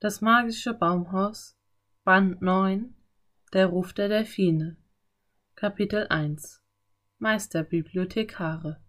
Das 0.00 0.20
magische 0.20 0.74
Baumhaus 0.74 1.58
Band 2.04 2.40
9 2.40 2.94
Der 3.52 3.66
Ruf 3.66 3.92
der 3.92 4.06
Delfine 4.06 4.76
Kapitel 5.56 6.06
1 6.08 6.62
Meisterbibliothekare 7.18 8.80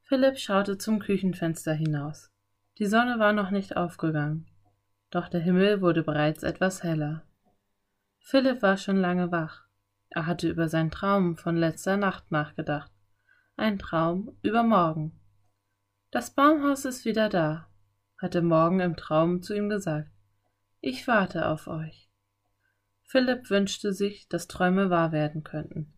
Philipp 0.00 0.38
schaute 0.38 0.78
zum 0.78 1.00
Küchenfenster 1.00 1.74
hinaus. 1.74 2.32
Die 2.78 2.86
Sonne 2.86 3.18
war 3.18 3.34
noch 3.34 3.50
nicht 3.50 3.76
aufgegangen, 3.76 4.46
doch 5.10 5.28
der 5.28 5.40
Himmel 5.40 5.82
wurde 5.82 6.02
bereits 6.02 6.44
etwas 6.44 6.82
heller. 6.82 7.24
Philipp 8.20 8.62
war 8.62 8.78
schon 8.78 8.96
lange 8.96 9.30
wach. 9.32 9.66
Er 10.08 10.24
hatte 10.24 10.48
über 10.48 10.70
seinen 10.70 10.90
Traum 10.90 11.36
von 11.36 11.58
letzter 11.58 11.98
Nacht 11.98 12.32
nachgedacht. 12.32 12.90
Ein 13.58 13.78
Traum 13.78 14.34
über 14.40 14.62
morgen. 14.62 15.20
Das 16.10 16.30
Baumhaus 16.34 16.86
ist 16.86 17.04
wieder 17.04 17.28
da 17.28 17.67
hatte 18.18 18.42
Morgen 18.42 18.80
im 18.80 18.96
Traum 18.96 19.42
zu 19.42 19.54
ihm 19.54 19.68
gesagt. 19.68 20.10
Ich 20.80 21.06
warte 21.08 21.48
auf 21.48 21.66
euch. 21.66 22.08
Philipp 23.02 23.48
wünschte 23.48 23.92
sich, 23.92 24.28
dass 24.28 24.48
Träume 24.48 24.90
wahr 24.90 25.12
werden 25.12 25.42
könnten. 25.42 25.94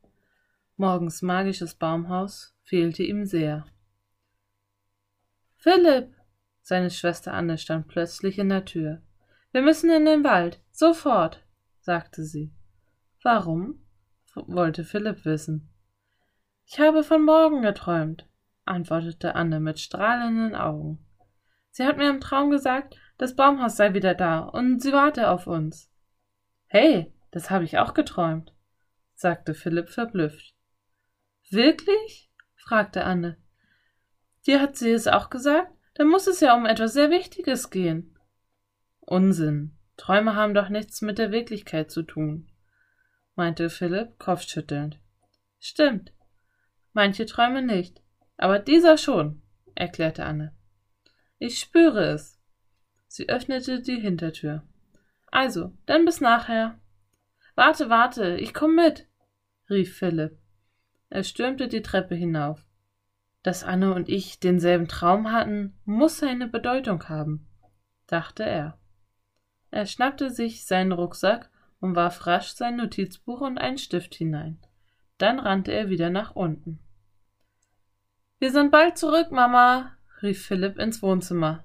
Morgens 0.77 1.23
magisches 1.23 1.75
Baumhaus 1.75 2.55
fehlte 2.63 3.03
ihm 3.03 3.27
sehr. 3.27 3.67
Philipp! 5.57 6.15
Seine 6.63 6.91
Schwester 6.91 7.35
Anne 7.35 7.59
stand 7.59 7.89
plötzlich 7.89 8.39
in 8.39 8.49
der 8.49 8.65
Tür. 8.65 9.03
Wir 9.51 9.63
müssen 9.63 9.91
in 9.91 10.05
den 10.05 10.23
Wald, 10.23 10.61
sofort, 10.71 11.45
sagte 11.81 12.23
sie. 12.25 12.53
Warum? 13.23 13.83
wollte 14.35 14.85
Philipp 14.85 15.25
wissen. 15.25 15.69
Ich 16.65 16.79
habe 16.79 17.03
von 17.03 17.25
morgen 17.25 17.63
geträumt, 17.63 18.29
antwortete 18.65 19.35
Anne 19.35 19.59
mit 19.59 19.81
strahlenden 19.81 20.55
Augen. 20.55 21.05
Sie 21.71 21.85
hat 21.85 21.97
mir 21.97 22.11
im 22.11 22.21
Traum 22.21 22.51
gesagt, 22.51 22.97
das 23.19 23.37
Baumhaus 23.37 23.77
sei 23.77 23.95
wieder 23.95 24.15
da 24.15 24.41
und 24.41 24.81
sie 24.81 24.93
warte 24.93 25.31
auf 25.31 25.47
uns. 25.47 25.91
Hey, 26.67 27.13
das 27.31 27.51
habe 27.51 27.65
ich 27.65 27.79
auch 27.79 27.95
geträumt, 27.95 28.55
sagte 29.15 29.55
Philipp 29.55 29.89
verblüfft. 29.89 30.55
Wirklich? 31.51 32.31
fragte 32.57 33.05
Anne. 33.05 33.37
Dir 34.47 34.61
hat 34.61 34.77
sie 34.77 34.91
es 34.91 35.07
auch 35.07 35.31
gesagt? 35.31 35.73
Dann 35.95 36.09
muss 36.09 36.27
es 36.27 36.41
ja 36.41 36.55
um 36.55 36.65
etwas 36.67 36.93
sehr 36.93 37.11
Wichtiges 37.11 37.71
gehen. 37.71 38.19
Unsinn. 39.01 39.77
Träume 39.97 40.35
haben 40.35 40.55
doch 40.55 40.71
nichts 40.71 41.03
mit 41.03 41.19
der 41.19 41.31
Wirklichkeit 41.31 41.91
zu 41.91 42.03
tun, 42.03 42.51
meinte 43.35 43.69
Philipp 43.69 44.19
kopfschüttelnd. 44.19 44.99
Stimmt. 45.59 46.15
Manche 46.95 47.27
Träume 47.27 47.61
nicht. 47.61 48.01
Aber 48.39 48.59
dieser 48.59 48.97
schon, 48.97 49.43
erklärte 49.75 50.25
Anne. 50.25 50.57
Ich 51.43 51.59
spüre 51.59 52.05
es. 52.05 52.39
Sie 53.09 53.31
öffnete 53.31 53.81
die 53.81 53.99
Hintertür. 53.99 54.63
Also, 55.33 55.73
dann 55.87 56.05
bis 56.05 56.21
nachher. 56.21 56.79
Warte, 57.55 57.89
warte, 57.89 58.37
ich 58.37 58.53
komm 58.53 58.75
mit, 58.75 59.09
rief 59.71 59.97
Philipp. 59.97 60.39
Er 61.09 61.25
stürmte 61.25 61.67
die 61.67 61.81
Treppe 61.81 62.15
hinauf. 62.15 62.67
Dass 63.43 63.65
Anne 63.65 63.95
und 63.95 64.11
ich 64.11 64.39
denselben 64.39 64.87
Traum 64.87 65.33
hatten, 65.33 65.81
muss 65.87 66.19
seine 66.19 66.47
Bedeutung 66.47 67.09
haben, 67.09 67.49
dachte 68.07 68.45
er. 68.45 68.79
Er 69.71 69.87
schnappte 69.87 70.29
sich 70.29 70.67
seinen 70.67 70.93
Rucksack 70.93 71.51
und 71.81 71.97
warf 71.97 72.27
rasch 72.27 72.51
sein 72.51 72.77
Notizbuch 72.77 73.41
und 73.41 73.57
einen 73.57 73.79
Stift 73.79 74.15
hinein. 74.15 74.61
Dann 75.17 75.39
rannte 75.39 75.73
er 75.73 75.89
wieder 75.89 76.11
nach 76.11 76.37
unten. 76.37 76.81
Wir 78.39 78.53
sind 78.53 78.71
bald 78.71 78.99
zurück, 78.99 79.31
Mama, 79.31 79.97
rief 80.23 80.47
Philipp 80.47 80.79
ins 80.79 81.03
Wohnzimmer. 81.03 81.65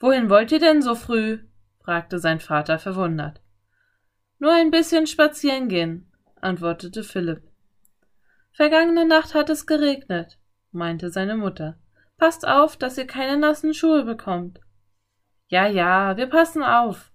Wohin 0.00 0.28
wollt 0.30 0.52
ihr 0.52 0.60
denn 0.60 0.82
so 0.82 0.94
früh? 0.94 1.38
fragte 1.82 2.18
sein 2.18 2.40
Vater 2.40 2.78
verwundert. 2.78 3.40
Nur 4.38 4.52
ein 4.52 4.70
bisschen 4.70 5.06
spazieren 5.06 5.68
gehen, 5.68 6.10
antwortete 6.40 7.02
Philipp. 7.02 7.42
Vergangene 8.52 9.06
Nacht 9.06 9.34
hat 9.34 9.50
es 9.50 9.66
geregnet, 9.66 10.38
meinte 10.70 11.10
seine 11.10 11.36
Mutter. 11.36 11.78
Passt 12.16 12.46
auf, 12.46 12.76
dass 12.76 12.98
ihr 12.98 13.06
keine 13.06 13.36
nassen 13.36 13.74
Schuhe 13.74 14.04
bekommt. 14.04 14.60
Ja, 15.48 15.66
ja, 15.66 16.16
wir 16.16 16.26
passen 16.26 16.62
auf. 16.62 17.12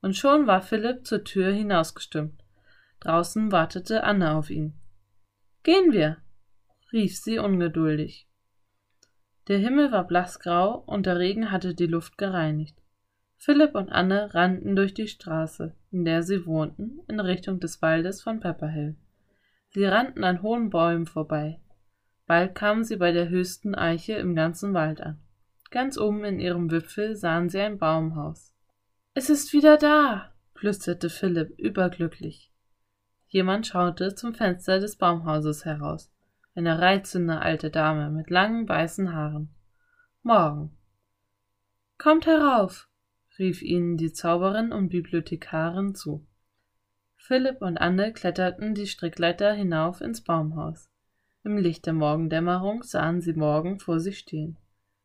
Und 0.00 0.16
schon 0.16 0.46
war 0.46 0.62
Philipp 0.62 1.06
zur 1.06 1.24
Tür 1.24 1.52
hinausgestimmt. 1.52 2.42
Draußen 3.00 3.52
wartete 3.52 4.04
Anne 4.04 4.34
auf 4.34 4.50
ihn. 4.50 4.74
Gehen 5.62 5.92
wir, 5.92 6.18
rief 6.92 7.16
sie 7.18 7.38
ungeduldig. 7.38 8.28
Der 9.48 9.58
Himmel 9.58 9.90
war 9.90 10.06
blassgrau 10.06 10.84
und 10.86 11.06
der 11.06 11.18
Regen 11.18 11.50
hatte 11.50 11.74
die 11.74 11.86
Luft 11.86 12.16
gereinigt. 12.16 12.76
Philipp 13.36 13.74
und 13.74 13.90
Anne 13.90 14.32
rannten 14.34 14.76
durch 14.76 14.94
die 14.94 15.08
Straße, 15.08 15.74
in 15.90 16.04
der 16.04 16.22
sie 16.22 16.46
wohnten, 16.46 17.00
in 17.08 17.18
Richtung 17.18 17.58
des 17.58 17.82
Waldes 17.82 18.22
von 18.22 18.38
Pepperhill. 18.38 18.94
Sie 19.70 19.84
rannten 19.84 20.22
an 20.22 20.42
hohen 20.42 20.70
Bäumen 20.70 21.06
vorbei. 21.06 21.58
Bald 22.26 22.54
kamen 22.54 22.84
sie 22.84 22.96
bei 22.96 23.10
der 23.10 23.30
höchsten 23.30 23.74
Eiche 23.74 24.12
im 24.12 24.36
ganzen 24.36 24.74
Wald 24.74 25.00
an. 25.00 25.18
Ganz 25.72 25.98
oben 25.98 26.24
in 26.24 26.38
ihrem 26.38 26.70
Wipfel 26.70 27.16
sahen 27.16 27.48
sie 27.48 27.60
ein 27.60 27.78
Baumhaus. 27.78 28.52
Es 29.14 29.28
ist 29.28 29.52
wieder 29.52 29.76
da, 29.76 30.32
flüsterte 30.54 31.10
Philipp 31.10 31.58
überglücklich. 31.58 32.52
Jemand 33.26 33.66
schaute 33.66 34.14
zum 34.14 34.34
Fenster 34.34 34.78
des 34.78 34.94
Baumhauses 34.96 35.64
heraus 35.64 36.12
eine 36.54 36.78
reizende 36.78 37.40
alte 37.40 37.70
Dame 37.70 38.10
mit 38.10 38.30
langen 38.30 38.68
weißen 38.68 39.14
Haaren. 39.14 39.54
Morgen. 40.22 40.76
Kommt 41.98 42.26
herauf, 42.26 42.88
rief 43.38 43.62
ihnen 43.62 43.96
die 43.96 44.12
Zauberin 44.12 44.72
und 44.72 44.90
Bibliothekarin 44.90 45.94
zu. 45.94 46.26
Philipp 47.16 47.62
und 47.62 47.78
Anne 47.78 48.12
kletterten 48.12 48.74
die 48.74 48.86
Strickleiter 48.86 49.52
hinauf 49.52 50.00
ins 50.00 50.22
Baumhaus. 50.22 50.90
Im 51.44 51.56
Licht 51.56 51.86
der 51.86 51.92
Morgendämmerung 51.92 52.82
sahen 52.82 53.20
sie 53.20 53.32
Morgen 53.32 53.78
vor 53.78 54.00
sich 54.00 54.18
stehen. 54.18 54.58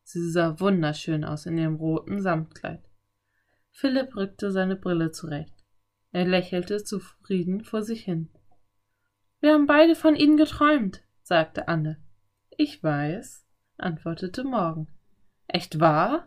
Sie 0.03 0.29
sah 0.29 0.59
wunderschön 0.59 1.23
aus 1.23 1.45
in 1.45 1.57
ihrem 1.57 1.75
roten 1.75 2.21
Samtkleid. 2.21 2.83
Philipp 3.71 4.15
rückte 4.15 4.51
seine 4.51 4.75
Brille 4.75 5.11
zurecht. 5.11 5.53
Er 6.11 6.25
lächelte 6.25 6.83
zufrieden 6.83 7.63
vor 7.63 7.83
sich 7.83 8.03
hin. 8.03 8.29
Wir 9.39 9.53
haben 9.53 9.67
beide 9.67 9.95
von 9.95 10.15
Ihnen 10.15 10.37
geträumt, 10.37 11.03
sagte 11.27 11.67
Anne. 11.67 11.97
Ich 12.51 12.81
weiß, 12.81 13.45
antwortete 13.77 14.45
Morgen. 14.45 14.87
Echt 15.47 15.81
wahr? 15.81 16.25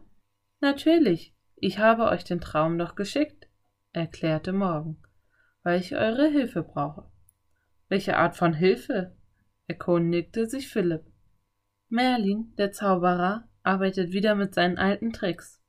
Natürlich, 0.61 1.35
ich 1.57 1.79
habe 1.79 2.05
euch 2.05 2.23
den 2.23 2.43
Traum 2.43 2.77
doch 2.77 2.97
geschickt, 2.97 3.49
erklärte 3.93 4.53
Morgen, 4.53 5.03
weil 5.63 5.81
ich 5.81 5.97
eure 5.97 6.29
Hilfe 6.29 6.63
brauche. 6.63 7.11
Welche 7.89 8.19
Art 8.19 8.37
von 8.37 8.53
Hilfe? 8.53 9.17
erkundigte 9.67 10.47
sich 10.47 10.69
Philipp. 10.69 11.07
Merlin, 11.89 12.53
der 12.59 12.71
Zauberer, 12.71 13.49
arbeitet 13.63 14.13
wieder 14.13 14.35
mit 14.35 14.55
seinen 14.55 14.77
alten 14.77 15.15
Tricks, 15.15 15.63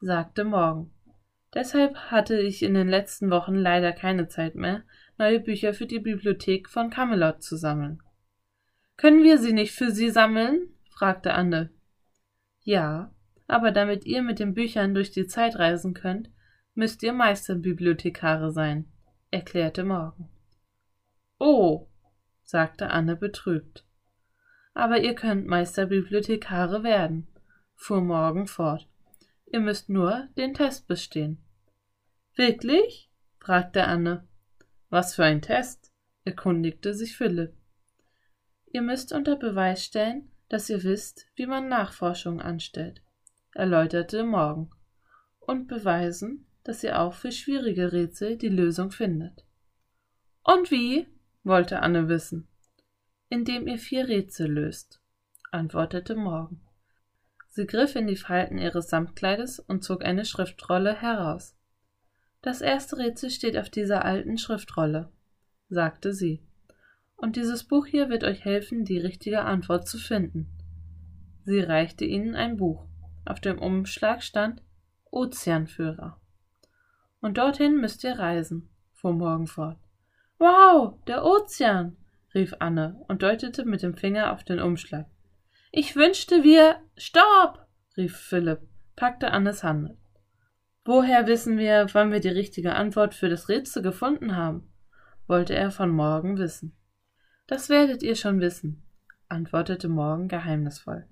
sagte 0.00 0.44
Morgen. 0.44 0.92
Deshalb 1.54 1.96
hatte 2.10 2.38
ich 2.38 2.62
in 2.62 2.74
den 2.74 2.88
letzten 2.88 3.30
Wochen 3.30 3.54
leider 3.54 3.94
keine 3.94 4.28
Zeit 4.28 4.56
mehr, 4.56 4.82
neue 5.16 5.40
Bücher 5.40 5.72
für 5.72 5.86
die 5.86 6.00
Bibliothek 6.00 6.68
von 6.68 6.90
Camelot 6.90 7.42
zu 7.42 7.56
sammeln. 7.56 8.02
Können 8.98 9.22
wir 9.22 9.38
sie 9.38 9.52
nicht 9.52 9.72
für 9.72 9.92
Sie 9.92 10.10
sammeln? 10.10 10.74
fragte 10.90 11.32
Anne. 11.32 11.70
Ja, 12.62 13.14
aber 13.46 13.70
damit 13.70 14.04
ihr 14.04 14.22
mit 14.22 14.40
den 14.40 14.54
Büchern 14.54 14.92
durch 14.92 15.12
die 15.12 15.28
Zeit 15.28 15.56
reisen 15.56 15.94
könnt, 15.94 16.30
müsst 16.74 17.04
ihr 17.04 17.12
Meisterbibliothekare 17.12 18.50
sein, 18.50 18.92
erklärte 19.30 19.84
Morgen. 19.84 20.28
Oh, 21.38 21.88
sagte 22.42 22.90
Anne 22.90 23.14
betrübt. 23.14 23.86
Aber 24.74 24.98
ihr 24.98 25.14
könnt 25.14 25.46
Meisterbibliothekare 25.46 26.82
werden, 26.82 27.28
fuhr 27.76 28.00
Morgen 28.00 28.48
fort. 28.48 28.88
Ihr 29.46 29.60
müsst 29.60 29.88
nur 29.88 30.26
den 30.36 30.54
Test 30.54 30.88
bestehen. 30.88 31.38
Wirklich? 32.34 33.10
fragte 33.38 33.84
Anne. 33.84 34.26
Was 34.90 35.14
für 35.14 35.24
ein 35.24 35.40
Test? 35.40 35.92
erkundigte 36.24 36.94
sich 36.94 37.16
Philipp. 37.16 37.57
Ihr 38.72 38.82
müsst 38.82 39.12
unter 39.12 39.36
Beweis 39.36 39.84
stellen, 39.84 40.30
dass 40.48 40.68
ihr 40.68 40.82
wisst, 40.82 41.26
wie 41.36 41.46
man 41.46 41.68
Nachforschung 41.68 42.40
anstellt, 42.40 43.02
erläuterte 43.54 44.24
Morgen, 44.24 44.70
und 45.40 45.68
beweisen, 45.68 46.46
dass 46.64 46.84
ihr 46.84 47.00
auch 47.00 47.14
für 47.14 47.32
schwierige 47.32 47.92
Rätsel 47.92 48.36
die 48.36 48.48
Lösung 48.48 48.90
findet. 48.90 49.44
Und 50.44 50.70
wie? 50.70 51.06
wollte 51.44 51.80
Anne 51.80 52.08
wissen. 52.08 52.46
Indem 53.30 53.66
ihr 53.66 53.78
vier 53.78 54.08
Rätsel 54.08 54.50
löst, 54.50 55.00
antwortete 55.50 56.14
Morgen. 56.14 56.60
Sie 57.48 57.66
griff 57.66 57.96
in 57.96 58.06
die 58.06 58.16
Falten 58.16 58.58
ihres 58.58 58.88
Samtkleides 58.88 59.60
und 59.60 59.82
zog 59.82 60.04
eine 60.04 60.24
Schriftrolle 60.24 60.94
heraus. 60.94 61.56
Das 62.42 62.60
erste 62.60 62.98
Rätsel 62.98 63.30
steht 63.30 63.56
auf 63.56 63.70
dieser 63.70 64.04
alten 64.04 64.38
Schriftrolle, 64.38 65.10
sagte 65.68 66.12
sie. 66.12 66.42
Und 67.18 67.34
dieses 67.34 67.64
Buch 67.64 67.84
hier 67.84 68.08
wird 68.08 68.22
euch 68.22 68.44
helfen, 68.44 68.84
die 68.84 68.98
richtige 68.98 69.42
Antwort 69.42 69.88
zu 69.88 69.98
finden. 69.98 70.46
Sie 71.44 71.58
reichte 71.58 72.04
ihnen 72.04 72.36
ein 72.36 72.56
Buch. 72.56 72.86
Auf 73.24 73.40
dem 73.40 73.58
Umschlag 73.58 74.22
stand 74.22 74.62
Ozeanführer. 75.10 76.20
Und 77.20 77.36
dorthin 77.36 77.80
müsst 77.80 78.04
ihr 78.04 78.18
reisen, 78.18 78.70
fuhr 78.92 79.12
Morgen 79.12 79.48
fort. 79.48 79.78
Wow, 80.38 80.94
der 81.08 81.24
Ozean, 81.24 81.96
rief 82.34 82.54
Anne 82.60 83.04
und 83.08 83.22
deutete 83.22 83.64
mit 83.64 83.82
dem 83.82 83.96
Finger 83.96 84.32
auf 84.32 84.44
den 84.44 84.60
Umschlag. 84.60 85.06
Ich 85.72 85.96
wünschte, 85.96 86.44
wir. 86.44 86.76
Stopp! 86.96 87.66
rief 87.96 88.16
Philipp, 88.16 88.60
packte 88.94 89.32
Annes 89.32 89.64
Hand. 89.64 89.96
Woher 90.84 91.26
wissen 91.26 91.58
wir, 91.58 91.88
wann 91.92 92.12
wir 92.12 92.20
die 92.20 92.28
richtige 92.28 92.76
Antwort 92.76 93.14
für 93.14 93.28
das 93.28 93.48
Rätsel 93.48 93.82
gefunden 93.82 94.36
haben? 94.36 94.72
wollte 95.26 95.54
er 95.54 95.70
von 95.70 95.90
Morgen 95.90 96.38
wissen. 96.38 96.77
Das 97.48 97.70
werdet 97.70 98.02
ihr 98.02 98.14
schon 98.14 98.40
wissen, 98.40 98.82
antwortete 99.30 99.88
Morgen 99.88 100.28
geheimnisvoll. 100.28 101.06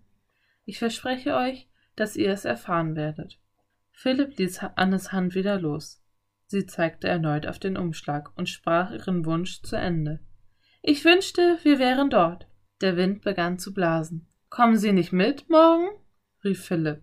Ich 0.67 0.79
verspreche 0.79 1.35
euch, 1.35 1.67
dass 1.97 2.15
ihr 2.15 2.31
es 2.31 2.45
erfahren 2.45 2.95
werdet. 2.95 3.41
Philipp 3.91 4.37
ließ 4.37 4.61
Annes 4.77 5.13
Hand 5.13 5.35
wieder 5.35 5.59
los. 5.59 6.05
Sie 6.47 6.67
zeigte 6.67 7.09
erneut 7.09 7.47
auf 7.47 7.59
den 7.59 7.79
Umschlag 7.79 8.37
und 8.37 8.51
sprach 8.51 8.91
ihren 8.91 9.25
Wunsch 9.25 9.63
zu 9.63 9.77
Ende. 9.77 10.21
Ich 10.83 11.07
wünschte, 11.07 11.59
wir 11.63 11.79
wären 11.79 12.11
dort. 12.11 12.47
Der 12.83 12.99
Wind 12.99 13.23
begann 13.23 13.59
zu 13.59 13.73
blasen. 13.73 14.29
Kommen 14.51 14.77
Sie 14.77 14.93
nicht 14.93 15.13
mit 15.13 15.49
morgen? 15.49 15.89
rief 16.45 16.67
Philipp. 16.67 17.03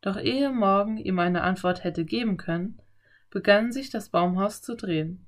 Doch 0.00 0.16
ehe 0.16 0.50
Morgen 0.50 0.96
ihm 0.96 1.18
eine 1.18 1.42
Antwort 1.42 1.84
hätte 1.84 2.06
geben 2.06 2.38
können, 2.38 2.80
begann 3.28 3.72
sich 3.72 3.90
das 3.90 4.08
Baumhaus 4.08 4.62
zu 4.62 4.74
drehen. 4.74 5.26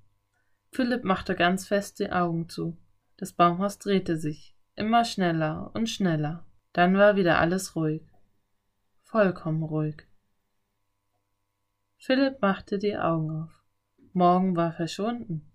Philipp 0.72 1.04
machte 1.04 1.34
ganz 1.34 1.68
fest 1.68 1.98
die 1.98 2.10
Augen 2.10 2.48
zu. 2.48 2.78
Das 3.18 3.32
Baumhaus 3.32 3.78
drehte 3.78 4.16
sich, 4.16 4.54
immer 4.74 5.04
schneller 5.04 5.70
und 5.74 5.88
schneller. 5.88 6.46
Dann 6.72 6.96
war 6.96 7.16
wieder 7.16 7.38
alles 7.38 7.74
ruhig. 7.74 8.02
Vollkommen 9.02 9.62
ruhig. 9.62 10.06
Philipp 11.96 12.42
machte 12.42 12.78
die 12.78 12.96
Augen 12.96 13.30
auf. 13.30 13.64
Morgen 14.12 14.56
war 14.56 14.72
verschwunden. 14.72 15.50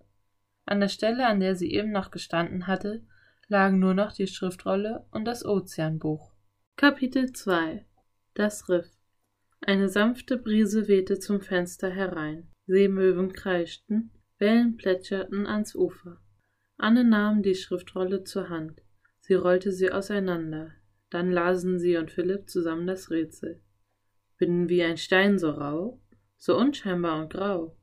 An 0.64 0.80
der 0.80 0.88
Stelle, 0.88 1.26
an 1.26 1.40
der 1.40 1.54
sie 1.54 1.72
eben 1.72 1.92
noch 1.92 2.10
gestanden 2.10 2.66
hatte, 2.66 3.04
lagen 3.48 3.78
nur 3.78 3.94
noch 3.94 4.12
die 4.12 4.26
Schriftrolle 4.26 5.06
und 5.10 5.24
das 5.24 5.44
Ozeanbuch. 5.44 6.32
Kapitel 6.76 7.32
2 7.32 7.84
Das 8.34 8.68
Riff 8.68 8.90
Eine 9.60 9.88
sanfte 9.88 10.38
Brise 10.38 10.88
wehte 10.88 11.18
zum 11.18 11.40
Fenster 11.40 11.90
herein. 11.90 12.50
Seemöwen 12.66 13.32
kreischten, 13.32 14.10
Wellen 14.38 14.76
plätscherten 14.76 15.46
ans 15.46 15.74
Ufer. 15.74 16.21
Anne 16.82 17.04
nahm 17.04 17.44
die 17.44 17.54
Schriftrolle 17.54 18.24
zur 18.24 18.48
Hand. 18.48 18.82
Sie 19.20 19.34
rollte 19.34 19.70
sie 19.70 19.92
auseinander. 19.92 20.72
Dann 21.10 21.30
lasen 21.30 21.78
sie 21.78 21.96
und 21.96 22.10
Philipp 22.10 22.50
zusammen 22.50 22.88
das 22.88 23.08
Rätsel. 23.08 23.62
Bin 24.36 24.68
wie 24.68 24.82
ein 24.82 24.96
Stein 24.96 25.38
so 25.38 25.50
rau, 25.50 26.02
so 26.38 26.56
unscheinbar 26.58 27.22
und 27.22 27.32
grau. 27.32 27.76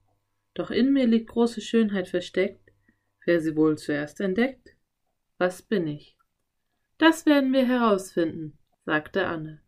Doch 0.54 0.70
in 0.70 0.92
mir 0.92 1.08
liegt 1.08 1.30
große 1.30 1.62
Schönheit 1.62 2.10
versteckt. 2.10 2.74
Wer 3.26 3.40
sie 3.40 3.56
wohl 3.56 3.78
zuerst 3.78 4.20
entdeckt? 4.20 4.76
Was 5.38 5.62
bin 5.62 5.88
ich? 5.88 6.18
Das 6.98 7.26
werden 7.26 7.54
wir 7.54 7.66
herausfinden, 7.66 8.58
sagte 8.84 9.28
Anne. 9.28 9.62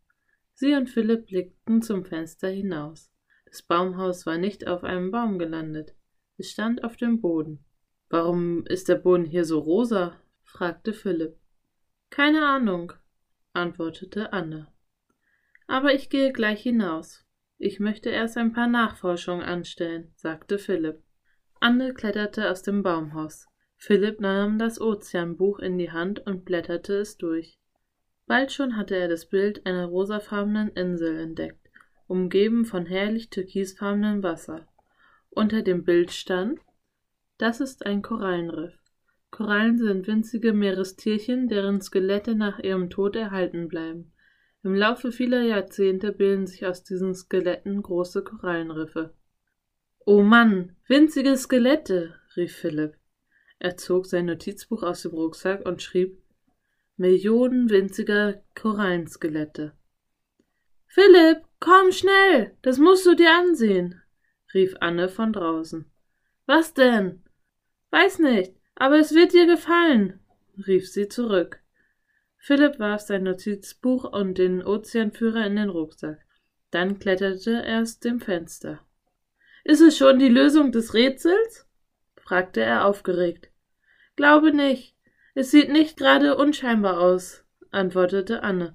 Sie 0.52 0.74
und 0.74 0.90
Philipp 0.90 1.28
blickten 1.28 1.80
zum 1.80 2.04
Fenster 2.04 2.48
hinaus. 2.48 3.10
Das 3.46 3.62
Baumhaus 3.62 4.26
war 4.26 4.36
nicht 4.36 4.66
auf 4.66 4.84
einem 4.84 5.10
Baum 5.10 5.38
gelandet. 5.38 5.94
Es 6.36 6.50
stand 6.50 6.84
auf 6.84 6.98
dem 6.98 7.22
Boden. 7.22 7.64
Warum 8.12 8.66
ist 8.66 8.90
der 8.90 8.96
Boden 8.96 9.24
hier 9.24 9.46
so 9.46 9.58
rosa? 9.58 10.20
fragte 10.42 10.92
Philipp. 10.92 11.38
Keine 12.10 12.46
Ahnung, 12.46 12.92
antwortete 13.54 14.34
Anne. 14.34 14.70
Aber 15.66 15.94
ich 15.94 16.10
gehe 16.10 16.30
gleich 16.30 16.60
hinaus. 16.60 17.24
Ich 17.56 17.80
möchte 17.80 18.10
erst 18.10 18.36
ein 18.36 18.52
paar 18.52 18.66
Nachforschungen 18.66 19.42
anstellen, 19.42 20.12
sagte 20.14 20.58
Philipp. 20.58 21.02
Anne 21.58 21.94
kletterte 21.94 22.50
aus 22.50 22.60
dem 22.60 22.82
Baumhaus. 22.82 23.46
Philipp 23.78 24.20
nahm 24.20 24.58
das 24.58 24.78
Ozeanbuch 24.78 25.58
in 25.58 25.78
die 25.78 25.90
Hand 25.90 26.20
und 26.26 26.44
blätterte 26.44 26.96
es 26.96 27.16
durch. 27.16 27.58
Bald 28.26 28.52
schon 28.52 28.76
hatte 28.76 28.94
er 28.94 29.08
das 29.08 29.24
Bild 29.24 29.64
einer 29.64 29.86
rosafarbenen 29.86 30.68
Insel 30.72 31.18
entdeckt, 31.18 31.70
umgeben 32.08 32.66
von 32.66 32.84
herrlich 32.84 33.30
türkisfarbenem 33.30 34.22
Wasser. 34.22 34.68
Unter 35.30 35.62
dem 35.62 35.84
Bild 35.84 36.12
stand 36.12 36.60
Das 37.42 37.58
ist 37.58 37.86
ein 37.86 38.02
Korallenriff. 38.02 38.72
Korallen 39.32 39.76
sind 39.76 40.06
winzige 40.06 40.52
Meerestierchen, 40.52 41.48
deren 41.48 41.80
Skelette 41.80 42.36
nach 42.36 42.60
ihrem 42.60 42.88
Tod 42.88 43.16
erhalten 43.16 43.66
bleiben. 43.66 44.12
Im 44.62 44.76
Laufe 44.76 45.10
vieler 45.10 45.42
Jahrzehnte 45.42 46.12
bilden 46.12 46.46
sich 46.46 46.64
aus 46.64 46.84
diesen 46.84 47.16
Skeletten 47.16 47.82
große 47.82 48.22
Korallenriffe. 48.22 49.12
Oh 50.06 50.22
Mann, 50.22 50.76
winzige 50.86 51.36
Skelette, 51.36 52.14
rief 52.36 52.54
Philipp. 52.54 52.96
Er 53.58 53.76
zog 53.76 54.06
sein 54.06 54.26
Notizbuch 54.26 54.84
aus 54.84 55.02
dem 55.02 55.10
Rucksack 55.10 55.66
und 55.66 55.82
schrieb 55.82 56.22
Millionen 56.96 57.70
winziger 57.70 58.40
Korallenskelette. 58.54 59.72
Philipp, 60.86 61.42
komm 61.58 61.90
schnell, 61.90 62.56
das 62.62 62.78
musst 62.78 63.04
du 63.04 63.16
dir 63.16 63.32
ansehen, 63.36 64.00
rief 64.54 64.76
Anne 64.78 65.08
von 65.08 65.32
draußen. 65.32 65.90
Was 66.46 66.72
denn? 66.74 67.24
Weiß 67.92 68.20
nicht, 68.20 68.54
aber 68.74 68.98
es 68.98 69.14
wird 69.14 69.34
dir 69.34 69.46
gefallen, 69.46 70.18
rief 70.66 70.90
sie 70.90 71.08
zurück. 71.08 71.60
Philipp 72.38 72.78
warf 72.78 73.02
sein 73.02 73.24
Notizbuch 73.24 74.04
und 74.04 74.38
den 74.38 74.64
Ozeanführer 74.64 75.46
in 75.46 75.56
den 75.56 75.68
Rucksack. 75.68 76.18
Dann 76.70 76.98
kletterte 76.98 77.62
er 77.62 77.82
aus 77.82 78.00
dem 78.00 78.20
Fenster. 78.20 78.80
Ist 79.62 79.82
es 79.82 79.98
schon 79.98 80.18
die 80.18 80.30
Lösung 80.30 80.72
des 80.72 80.94
Rätsels? 80.94 81.68
fragte 82.16 82.62
er 82.62 82.86
aufgeregt. 82.86 83.50
Glaube 84.16 84.54
nicht. 84.54 84.96
Es 85.34 85.50
sieht 85.50 85.70
nicht 85.70 85.98
gerade 85.98 86.36
unscheinbar 86.36 86.98
aus, 86.98 87.44
antwortete 87.70 88.42
Anne. 88.42 88.74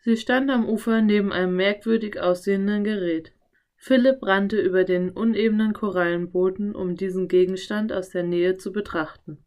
Sie 0.00 0.16
stand 0.16 0.50
am 0.50 0.68
Ufer 0.68 1.02
neben 1.02 1.32
einem 1.32 1.54
merkwürdig 1.54 2.20
aussehenden 2.20 2.82
Gerät. 2.82 3.32
Philipp 3.82 4.22
rannte 4.22 4.60
über 4.60 4.84
den 4.84 5.08
unebenen 5.08 5.72
Korallenboden, 5.72 6.74
um 6.74 6.96
diesen 6.96 7.28
Gegenstand 7.28 7.94
aus 7.94 8.10
der 8.10 8.22
Nähe 8.22 8.58
zu 8.58 8.72
betrachten. 8.72 9.38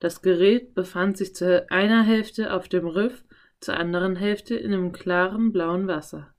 Das 0.00 0.20
Gerät 0.20 0.74
befand 0.74 1.16
sich 1.16 1.32
zu 1.36 1.64
einer 1.70 2.02
Hälfte 2.02 2.52
auf 2.52 2.68
dem 2.68 2.88
Riff, 2.88 3.24
zur 3.60 3.76
anderen 3.76 4.16
Hälfte 4.16 4.56
in 4.56 4.74
einem 4.74 4.90
klaren 4.90 5.52
blauen 5.52 5.86
Wasser. 5.86 6.34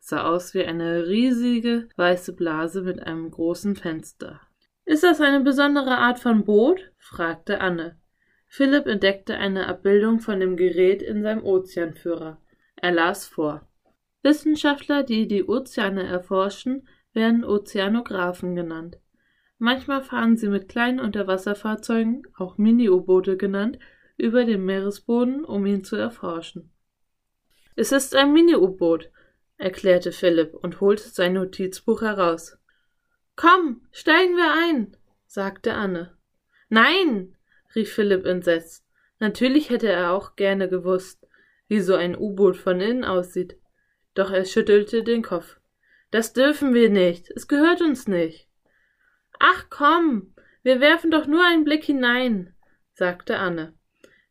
Es 0.00 0.06
sah 0.06 0.24
aus 0.24 0.54
wie 0.54 0.64
eine 0.64 1.06
riesige 1.08 1.90
weiße 1.96 2.32
Blase 2.32 2.80
mit 2.80 3.06
einem 3.06 3.30
großen 3.30 3.76
Fenster. 3.76 4.40
Ist 4.86 5.02
das 5.02 5.20
eine 5.20 5.40
besondere 5.40 5.98
Art 5.98 6.20
von 6.20 6.46
Boot? 6.46 6.90
fragte 6.96 7.60
Anne. 7.60 8.00
Philipp 8.46 8.86
entdeckte 8.86 9.36
eine 9.36 9.66
Abbildung 9.66 10.20
von 10.20 10.40
dem 10.40 10.56
Gerät 10.56 11.02
in 11.02 11.22
seinem 11.22 11.44
Ozeanführer. 11.44 12.40
Er 12.76 12.92
las 12.92 13.26
vor. 13.26 13.68
Wissenschaftler, 14.22 15.02
die 15.02 15.26
die 15.26 15.44
Ozeane 15.44 16.06
erforschen, 16.06 16.88
werden 17.12 17.44
Ozeanographen 17.44 18.54
genannt. 18.54 18.98
Manchmal 19.58 20.02
fahren 20.02 20.36
sie 20.36 20.48
mit 20.48 20.68
kleinen 20.68 21.00
Unterwasserfahrzeugen, 21.00 22.26
auch 22.36 22.58
Mini-U-Boote 22.58 23.36
genannt, 23.36 23.78
über 24.16 24.44
den 24.44 24.64
Meeresboden, 24.64 25.44
um 25.44 25.66
ihn 25.66 25.84
zu 25.84 25.96
erforschen. 25.96 26.72
Es 27.76 27.92
ist 27.92 28.14
ein 28.14 28.32
Mini-U-Boot, 28.32 29.10
erklärte 29.56 30.12
Philipp 30.12 30.54
und 30.54 30.80
holte 30.80 31.08
sein 31.08 31.34
Notizbuch 31.34 32.02
heraus. 32.02 32.58
Komm, 33.36 33.86
steigen 33.92 34.36
wir 34.36 34.52
ein, 34.52 34.96
sagte 35.26 35.74
Anne. 35.74 36.16
Nein, 36.68 37.36
rief 37.74 37.92
Philipp 37.92 38.26
entsetzt. 38.26 38.84
Natürlich 39.20 39.70
hätte 39.70 39.88
er 39.88 40.12
auch 40.12 40.36
gerne 40.36 40.68
gewusst, 40.68 41.26
wie 41.68 41.80
so 41.80 41.94
ein 41.94 42.16
U-Boot 42.16 42.56
von 42.56 42.80
innen 42.80 43.04
aussieht. 43.04 43.61
Doch 44.14 44.30
er 44.30 44.44
schüttelte 44.44 45.02
den 45.02 45.22
Kopf. 45.22 45.58
Das 46.10 46.32
dürfen 46.32 46.74
wir 46.74 46.90
nicht. 46.90 47.30
Es 47.30 47.48
gehört 47.48 47.80
uns 47.80 48.06
nicht. 48.06 48.48
Ach 49.38 49.66
komm, 49.70 50.34
wir 50.62 50.80
werfen 50.80 51.10
doch 51.10 51.26
nur 51.26 51.44
einen 51.44 51.64
Blick 51.64 51.84
hinein, 51.84 52.54
sagte 52.92 53.38
Anne. 53.38 53.74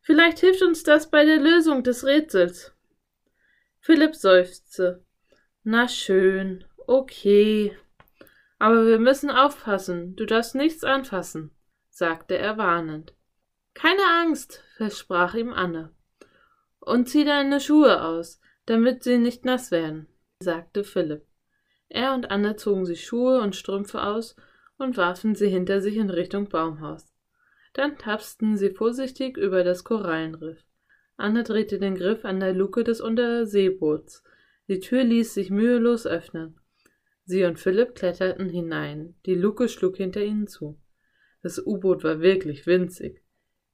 Vielleicht 0.00 0.38
hilft 0.38 0.62
uns 0.62 0.82
das 0.82 1.10
bei 1.10 1.24
der 1.24 1.38
Lösung 1.38 1.82
des 1.82 2.04
Rätsels. 2.04 2.72
Philipp 3.80 4.14
seufzte. 4.14 5.04
Na 5.64 5.88
schön, 5.88 6.64
okay. 6.86 7.76
Aber 8.58 8.86
wir 8.86 8.98
müssen 8.98 9.30
aufpassen, 9.30 10.14
du 10.16 10.24
darfst 10.24 10.54
nichts 10.54 10.84
anfassen, 10.84 11.50
sagte 11.90 12.38
er 12.38 12.56
warnend. 12.58 13.14
Keine 13.74 14.04
Angst, 14.20 14.62
versprach 14.76 15.34
ihm 15.34 15.52
Anne. 15.52 15.92
Und 16.78 17.08
zieh 17.08 17.24
deine 17.24 17.60
Schuhe 17.60 18.02
aus, 18.02 18.40
damit 18.66 19.02
sie 19.02 19.18
nicht 19.18 19.44
nass 19.44 19.70
werden, 19.70 20.06
sagte 20.40 20.84
Philipp. 20.84 21.26
Er 21.88 22.14
und 22.14 22.30
Anne 22.30 22.56
zogen 22.56 22.86
sich 22.86 23.04
Schuhe 23.04 23.40
und 23.40 23.56
Strümpfe 23.56 24.02
aus 24.02 24.36
und 24.78 24.96
warfen 24.96 25.34
sie 25.34 25.48
hinter 25.48 25.80
sich 25.80 25.96
in 25.96 26.10
Richtung 26.10 26.48
Baumhaus. 26.48 27.12
Dann 27.74 27.98
tapsten 27.98 28.56
sie 28.56 28.70
vorsichtig 28.70 29.36
über 29.36 29.64
das 29.64 29.84
Korallenriff. 29.84 30.64
Anne 31.16 31.42
drehte 31.42 31.78
den 31.78 31.94
Griff 31.94 32.24
an 32.24 32.40
der 32.40 32.52
Luke 32.52 32.84
des 32.84 33.00
Unterseeboots. 33.00 34.22
Die 34.68 34.80
Tür 34.80 35.04
ließ 35.04 35.34
sich 35.34 35.50
mühelos 35.50 36.06
öffnen. 36.06 36.58
Sie 37.24 37.44
und 37.44 37.58
Philipp 37.58 37.94
kletterten 37.94 38.48
hinein, 38.48 39.14
die 39.26 39.34
Luke 39.34 39.68
schlug 39.68 39.96
hinter 39.96 40.22
ihnen 40.22 40.46
zu. 40.46 40.80
Das 41.42 41.64
U-Boot 41.64 42.04
war 42.04 42.20
wirklich 42.20 42.66
winzig. 42.66 43.22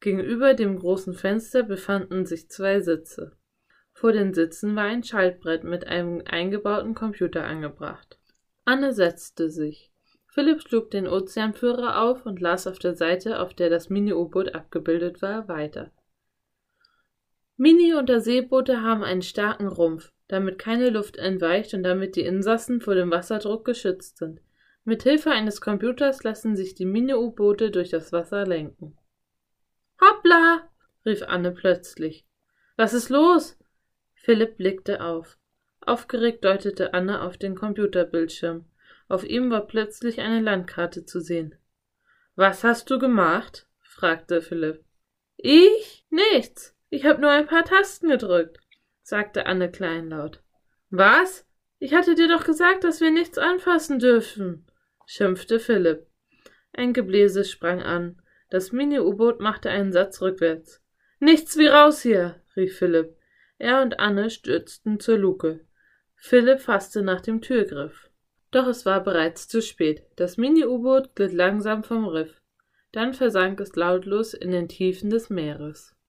Gegenüber 0.00 0.54
dem 0.54 0.78
großen 0.78 1.14
Fenster 1.14 1.62
befanden 1.62 2.26
sich 2.26 2.49
zwei 2.50 2.80
Sitze. 2.80 3.38
Vor 3.99 4.12
den 4.12 4.33
Sitzen 4.33 4.76
war 4.76 4.85
ein 4.85 5.02
Schaltbrett 5.02 5.64
mit 5.64 5.88
einem 5.88 6.23
eingebauten 6.25 6.95
Computer 6.95 7.45
angebracht. 7.45 8.17
Anne 8.64 8.93
setzte 8.93 9.50
sich. 9.50 9.90
Philipp 10.28 10.62
schlug 10.62 10.93
den 10.93 11.09
Ozeanführer 11.09 12.00
auf 12.00 12.25
und 12.25 12.40
las 12.40 12.69
auf 12.69 12.78
der 12.78 12.95
Seite, 12.95 13.40
auf 13.40 13.55
der 13.55 13.71
das 13.71 13.90
Mini-U-Boot 13.90 14.55
abgebildet 14.55 15.21
war, 15.21 15.49
weiter. 15.49 15.90
Mini-Unterseeboote 17.57 18.83
haben 18.83 19.02
einen 19.02 19.23
starken 19.23 19.67
Rumpf, 19.67 20.12
damit 20.28 20.61
keine 20.61 20.90
Luft 20.90 21.17
entweicht 21.17 21.75
und 21.75 21.83
damit 21.83 22.14
die 22.14 22.23
Insassen 22.25 22.81
vor 22.81 22.95
dem 22.95 23.11
Wasserdruck 23.11 23.64
geschützt 23.64 24.19
sind. 24.19 24.40
Mit 24.85 25.02
Hilfe 25.02 25.33
eines 25.33 25.61
Computers 25.61 26.23
lassen 26.23 26.55
sich 26.55 26.76
die 26.76 26.87
Mini-U-Boote 26.87 27.73
durch 27.73 27.90
das 27.90 28.12
Wasser 28.12 28.47
lenken. 28.47 28.97
Hoppla! 30.00 30.69
rief 31.05 31.25
Anne 31.25 31.50
plötzlich. 31.50 32.25
Was 32.76 32.95
ist 32.95 33.09
los? 33.09 33.59
Philipp 34.28 34.58
blickte 34.58 35.00
auf. 35.02 35.38
Aufgeregt 35.80 36.44
deutete 36.44 36.92
Anne 36.92 37.23
auf 37.23 37.38
den 37.38 37.54
Computerbildschirm. 37.54 38.66
Auf 39.08 39.25
ihm 39.25 39.50
war 39.50 39.66
plötzlich 39.66 40.20
eine 40.20 40.40
Landkarte 40.40 41.06
zu 41.06 41.20
sehen. 41.20 41.54
Was 42.37 42.62
hast 42.62 42.90
du 42.90 42.99
gemacht? 42.99 43.66
fragte 43.82 44.42
Philipp. 44.42 44.85
Ich? 45.38 46.04
Nichts. 46.11 46.76
Ich 46.90 47.06
habe 47.06 47.23
nur 47.23 47.30
ein 47.30 47.47
paar 47.47 47.64
Tasten 47.64 48.08
gedrückt 48.08 48.58
sagte 49.08 49.47
Anne 49.47 49.70
kleinlaut. 49.70 50.42
Was? 50.90 51.47
Ich 51.78 51.94
hatte 51.94 52.14
dir 52.14 52.28
doch 52.28 52.44
gesagt, 52.44 52.85
dass 52.85 53.00
wir 53.00 53.11
nichts 53.11 53.38
anfassen 53.38 53.99
dürfen, 53.99 54.66
schimpfte 55.06 55.61
Philipp. 55.61 56.06
Ein 56.75 56.92
Gebläse 56.92 57.44
sprang 57.44 57.82
an. 57.82 58.20
Das 58.50 58.70
Mini-U-Boot 58.70 59.40
machte 59.40 59.70
einen 59.70 59.92
Satz 59.92 60.20
rückwärts. 60.20 60.82
Nichts 61.20 61.56
wie 61.56 61.68
raus 61.68 62.02
hier, 62.02 62.42
rief 62.54 62.76
Philipp. 62.76 63.17
Er 63.58 63.82
und 63.82 63.98
Anne 63.98 64.30
stürzten 64.30 65.00
zur 65.00 65.18
Luke. 65.18 65.60
Philipp 66.14 66.60
fasste 66.60 67.02
nach 67.02 67.20
dem 67.20 67.40
Türgriff. 67.40 68.08
Doch 68.50 68.66
es 68.66 68.86
war 68.86 69.02
bereits 69.02 69.48
zu 69.48 69.60
spät. 69.60 70.04
Das 70.16 70.36
Mini-U-Boot 70.36 71.14
glitt 71.14 71.32
langsam 71.32 71.84
vom 71.84 72.06
Riff. 72.06 72.40
Dann 72.92 73.14
versank 73.14 73.60
es 73.60 73.76
lautlos 73.76 74.32
in 74.32 74.50
den 74.50 74.68
Tiefen 74.68 75.10
des 75.10 75.28
Meeres. 75.28 75.94